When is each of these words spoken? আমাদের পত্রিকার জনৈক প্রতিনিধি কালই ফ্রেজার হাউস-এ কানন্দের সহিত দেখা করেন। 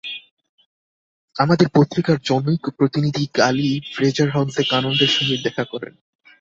আমাদের 1.35 1.67
পত্রিকার 1.69 2.17
জনৈক 2.23 2.63
প্রতিনিধি 2.77 3.23
কালই 3.37 3.73
ফ্রেজার 3.93 4.29
হাউস-এ 4.29 4.63
কানন্দের 4.69 5.11
সহিত 5.11 5.39
দেখা 5.47 5.63
করেন। 5.71 5.93